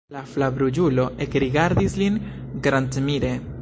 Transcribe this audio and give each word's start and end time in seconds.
La 0.13 0.21
flavruĝulo 0.29 1.05
ekrigardis 1.27 2.01
lin 2.03 2.21
grandmire. 2.69 3.37